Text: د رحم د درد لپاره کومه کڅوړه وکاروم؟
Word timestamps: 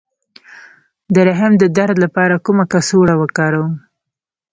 د 1.13 1.15
رحم 1.27 1.51
د 1.61 1.63
درد 1.77 1.97
لپاره 2.05 2.43
کومه 2.45 2.65
کڅوړه 2.71 3.15
وکاروم؟ 3.21 3.73